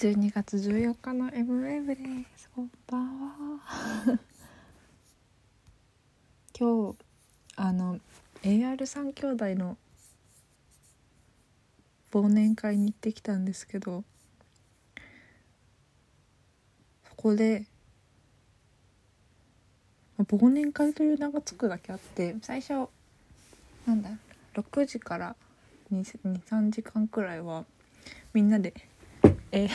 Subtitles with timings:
[0.00, 2.00] 12月14日の M ウェブで
[2.34, 3.60] すこんばんは。
[6.58, 6.98] 今日
[7.56, 8.00] あの
[8.40, 9.76] AR3 兄弟の
[12.12, 14.02] 忘年会に行ってきたんですけど
[17.06, 17.66] そこで
[20.18, 22.88] 忘年会という名が付くだけあって最初
[23.84, 24.08] なんだ
[24.54, 25.36] 6時から
[25.92, 27.66] 23時間くらいは
[28.32, 28.72] みんなで
[29.52, 29.68] え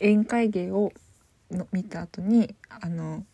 [0.00, 0.92] 宴会芸を
[1.50, 3.24] の見た後にあの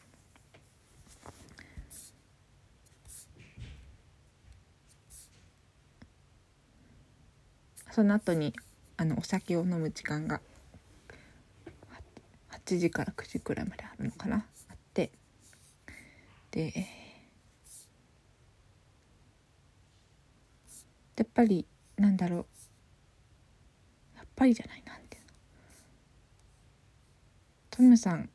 [7.90, 8.52] その後に
[8.96, 10.40] あのお酒を飲む時間が
[12.66, 14.36] 8時から9時くらいまであるのかな？
[14.36, 15.10] あって。
[16.50, 16.72] で
[21.16, 22.46] やっぱりなんだろう。
[24.16, 25.03] やっぱりじゃないな。
[27.76, 28.28] トムさん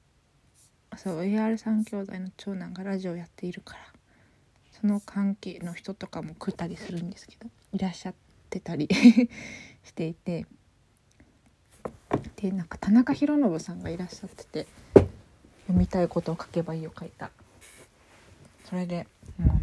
[0.97, 3.79] そう AR3 兄弟の長男がラジオやっているから
[4.81, 8.13] その関係の人とかも来たりするんですけどいらっしゃっ
[8.49, 8.89] てたり
[9.81, 10.45] していて
[12.35, 14.67] でなんか田中宏信さんがいらっしゃってて
[15.67, 17.31] 読みたいことを書けばいいを書いた。
[18.65, 19.59] それでもう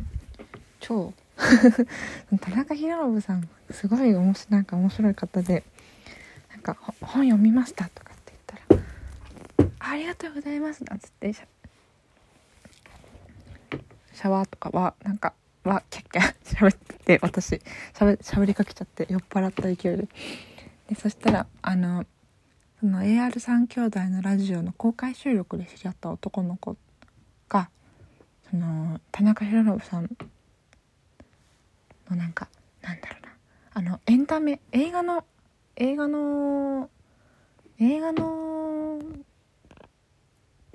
[0.81, 1.13] 超
[2.41, 5.65] 田中宏信さんすごい面白なんか面白い方で
[6.51, 8.06] なんか「本読みました」とか
[9.91, 15.35] 「ありがとうございます」なんつってシャワーとかはなんか
[15.65, 20.09] はキャッキャ喋ってて私しゃべりかけちゃって酔っ払った勢いで。
[20.89, 22.07] でそしたらあの
[22.79, 26.77] その AR3 兄弟のラジオの公開収録で知り合った男の子
[27.49, 27.71] が
[28.49, 30.17] その田中宏信さん
[32.09, 32.49] のなんか
[32.83, 33.33] なんだろうな。
[33.75, 35.25] あのエンタメ映画の
[35.75, 36.89] 映画の
[37.79, 38.46] 映画の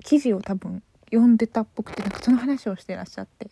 [0.02, 3.48] 記事を多分読んでたっぽくてなんかその話をしてらっしゃって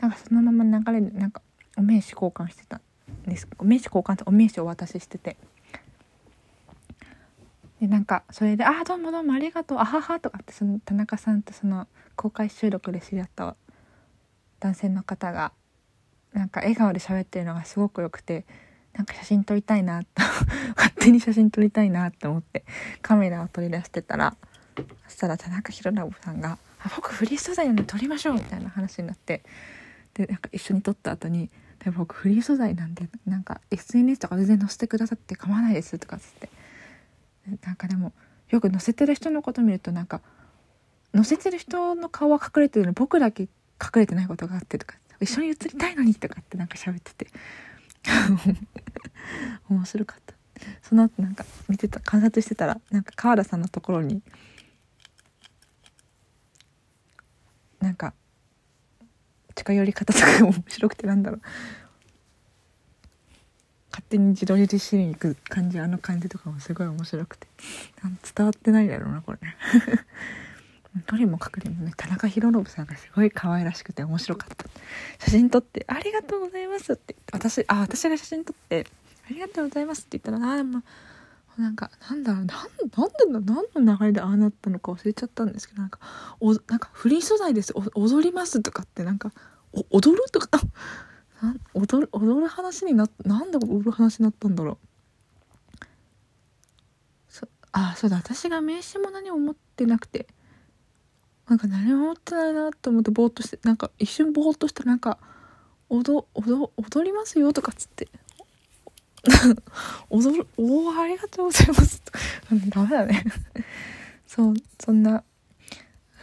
[0.00, 1.42] なんかそのまま流れでなんか
[1.76, 2.80] お名刺交換してたん
[3.26, 3.48] です。
[3.58, 5.36] お名刺交換ってお名刺をお渡ししてて。
[7.80, 11.86] でなんかそれで「ああどうもどうもありがとうあはは」とかってその田中さんとその
[12.16, 13.56] 公開収録で知り合った
[14.58, 15.52] 男性の方が
[16.32, 18.44] なんか笑顔で喋ってるのがすごく良くて
[18.94, 20.08] なんか写真撮りたいなと
[20.76, 22.64] 勝手に写真撮りたいなって思って
[23.00, 24.36] カメラを取り出してたら
[25.06, 29.42] そしたら田中宏信さんが「あ僕フリー素材なので撮りましょう」みたいな話になって
[30.14, 31.50] でなんか一緒に撮った後に
[31.84, 36.50] 「で僕フリー素材なんでなんか SNS とか全然載せてくださって構わないです」とかっつって
[37.62, 38.12] なんかでも
[38.50, 40.20] よく載せてる人のこと見るとなんか
[41.14, 43.48] 載せてる人の顔は隠れてるのに僕だけ隠
[43.96, 47.26] れてないことがあってとか一緒に写りたいのにとかってなんか喋ってて。
[49.68, 50.34] 面白かった。
[50.82, 54.22] その後なんか見てた観察してたらなんか川田さんのところに
[57.80, 58.14] なんか
[59.58, 61.40] 近寄り方とかが面白くてなんだろう。
[63.90, 67.48] 勝手に自撮りでしに行く感じあの感じとかもすごい面白くて。
[68.36, 69.38] 伝わってないだろうなこれ。
[71.06, 74.66] とにもかくにもね田中宏信さんがすごい可愛らしくて面白かった。
[75.18, 77.16] 写真撮って「ありがとうございます」って。
[77.32, 78.86] 私あ私が写真撮って
[79.26, 80.82] 「ありがとうございます」って言ったらあでも
[81.58, 82.58] なんかなんだろうなん
[83.26, 85.98] なんで何の流れでああなったのか忘れちゃったんですけどなんか
[86.38, 87.74] おなんかフリー素材です。
[87.94, 89.32] 踊りますとかってなんか
[89.90, 90.60] 踊るとか？
[91.74, 94.78] 踊る踊る話にななんで踊る話になったんだろ
[95.80, 95.84] う。
[97.28, 98.16] そあそうだ。
[98.16, 100.28] 私が名刺も何も持ってなくて。
[101.48, 105.18] なんか何も持ってないなと思ってぼーっとしてなんか一瞬ぼーっとしたらなんか
[105.88, 108.06] 踊踊踊りますよとかっつって。
[110.10, 112.02] 踊るおおありがとうございます。
[112.70, 113.24] ダメだね。
[114.26, 115.24] そうそんな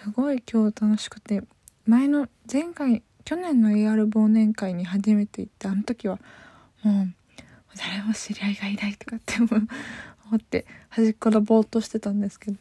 [0.04, 1.44] すごい今日楽しくて。
[1.86, 6.20] 前の前回去年の AR 忘年会に初めて行ってあの時は
[6.82, 7.14] もう
[7.78, 9.62] 誰も知り合いがいないとかって思
[10.36, 12.58] って端っからぼーっとしてたんですけど。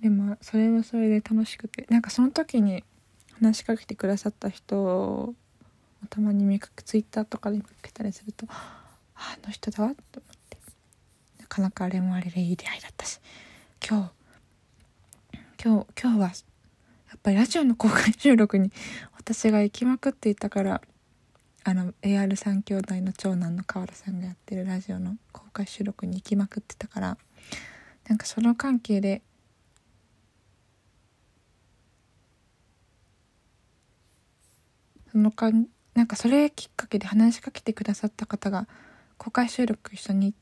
[0.00, 1.86] でもそれはそれで楽しくて。
[1.90, 2.84] なんかその時に
[3.40, 5.34] 話しかけてくださった人を
[6.10, 8.46] たまに見かけツイッターとかで見かけたりすると
[9.18, 10.58] あの人だわって思って。
[11.38, 13.20] なかなかあれもあれでいい出会いだったし。
[13.86, 14.18] 今日
[15.62, 16.32] 今日今日はや
[17.16, 18.70] っぱりラジオの公開収録に
[19.16, 20.82] 私が行きまくっていたから
[21.64, 27.18] あの AR3 兄弟の長男の川田さんがやってるラジオの公開収録に行きまくってたから
[28.08, 29.22] なんかその関係で
[35.10, 35.50] そのか
[35.94, 38.68] なんかそれきっかけで話しかけてくださった方が
[39.18, 40.34] 公開収録一緒に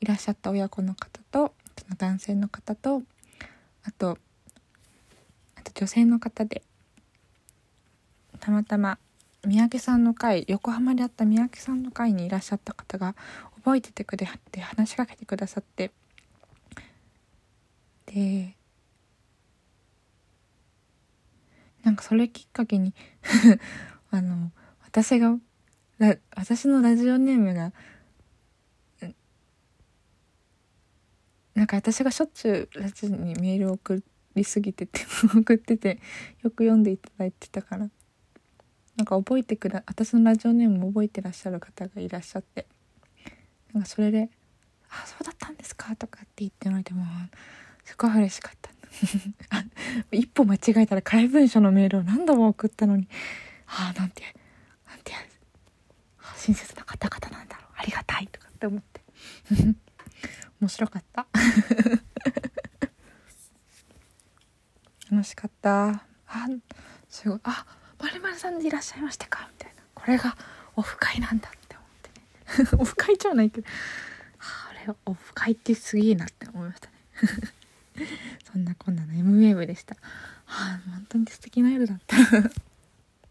[0.00, 1.54] いらっしゃった親子の方と
[1.88, 3.02] の男性の方と
[3.84, 4.18] あと
[5.56, 6.62] あと女性の方で
[8.40, 8.98] たまたま
[9.44, 13.14] 三宅さんの会横浜であった三宅さんの会にいらっしゃった方が
[13.56, 15.92] 覚えててくれて話しかけてくださって
[18.06, 18.56] で
[21.84, 22.92] なんかそれきっかけに
[24.10, 24.50] あの
[24.84, 25.36] 私が
[25.98, 27.72] 私のラジオネームが
[31.54, 34.02] なんか私がしょっちゅうラジオにメールを送
[34.34, 35.00] りすぎてて
[35.34, 35.98] 送ってて
[36.42, 37.88] よく読んでいただいてたから
[38.96, 42.66] なんか覚えてくだ私のラジオネームも覚えてらっしゃる方がいらっしゃって
[43.72, 44.28] なんかそれで
[44.90, 47.04] 「あそうだったんですか」とかって言ってのでも
[47.84, 48.70] すごい嬉しかった。
[50.12, 53.08] 一歩間違えたら怪文書のメールを何度も送ったのに
[53.66, 54.22] ああなんて
[54.88, 55.12] なんて
[56.46, 57.64] 親切な方々なんだろう。
[57.76, 59.00] ありがたいとかって思って。
[60.60, 61.26] 面白かった。
[65.10, 65.88] 楽しかった。
[65.88, 66.04] あ
[67.08, 67.40] すごい。
[67.42, 67.66] あ
[67.98, 69.50] まるまるさんでいらっしゃいましたか。
[69.52, 69.82] みたいな。
[69.92, 70.36] これが
[70.76, 72.10] オフ会なんだって思って。
[72.76, 73.66] ね オフ会じゃないけど。
[74.38, 76.94] あれオフ会ってすげえなって思いましたね。
[78.52, 79.96] そんなこんなの M ウェーブでした。
[80.44, 82.16] はあ本当に素敵な夜だった。